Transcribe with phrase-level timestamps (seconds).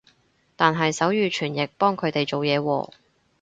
[0.55, 2.91] 但係手語傳譯幫佢哋做嘢喎